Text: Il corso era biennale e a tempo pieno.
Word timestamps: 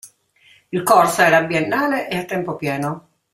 Il 0.71 0.81
corso 0.81 1.21
era 1.21 1.43
biennale 1.43 2.09
e 2.09 2.17
a 2.17 2.25
tempo 2.25 2.55
pieno. 2.55 3.09